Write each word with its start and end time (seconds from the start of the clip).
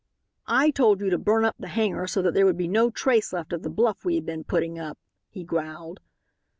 "I 0.47 0.71
told 0.71 0.99
you 0.99 1.11
to 1.11 1.19
burn 1.19 1.45
up 1.45 1.57
the 1.59 1.67
hangar 1.67 2.07
so 2.07 2.23
that 2.23 2.33
there 2.33 2.47
would 2.47 2.57
be 2.57 2.67
no 2.67 2.89
trace 2.89 3.31
left 3.31 3.53
of 3.53 3.61
the 3.61 3.69
bluff 3.69 4.03
we 4.03 4.15
had 4.15 4.25
been 4.25 4.43
putting 4.43 4.79
up," 4.79 4.97
he 5.29 5.43
growled. 5.43 5.99